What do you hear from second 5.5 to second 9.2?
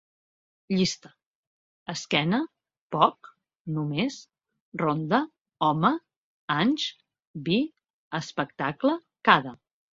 home, anys, vi, espectacle,